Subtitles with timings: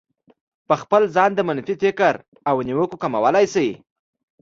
[0.67, 2.13] په خپل ځان د منفي فکر
[2.49, 3.69] او نيوکو کمولای شئ.